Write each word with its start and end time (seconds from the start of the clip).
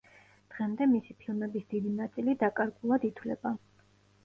დღემდე 0.53 0.87
მისი 0.93 1.15
ფილმების 1.25 1.67
დიდი 1.75 1.93
ნაწილი 2.01 2.37
დაკარგულად 2.47 3.09
ითვლება. 3.13 3.55